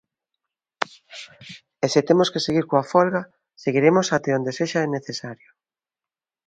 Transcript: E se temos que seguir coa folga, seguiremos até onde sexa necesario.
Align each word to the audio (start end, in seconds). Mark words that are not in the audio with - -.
E 1.85 1.87
se 1.93 2.01
temos 2.09 2.31
que 2.33 2.43
seguir 2.45 2.65
coa 2.71 2.87
folga, 2.93 3.21
seguiremos 3.63 4.07
até 4.17 4.29
onde 4.37 4.55
sexa 4.59 4.91
necesario. 4.97 5.49